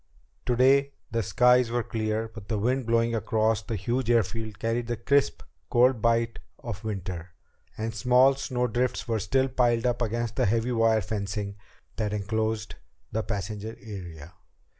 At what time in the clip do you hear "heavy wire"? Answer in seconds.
10.47-11.01